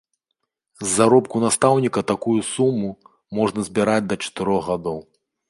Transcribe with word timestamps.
З 0.83 0.87
заробку 0.99 1.41
настаўніка 1.43 2.03
такую 2.13 2.33
суму 2.53 2.89
можна 3.41 3.67
збіраць 3.69 4.09
да 4.09 4.21
чатырох 4.23 4.61
гадоў. 4.73 4.99